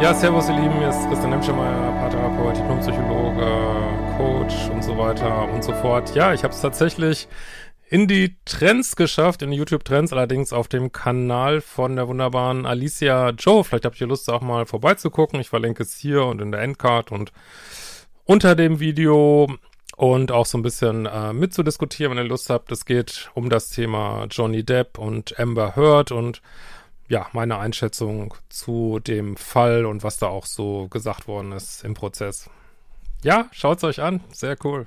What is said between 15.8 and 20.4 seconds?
es hier und in der Endcard und unter dem Video und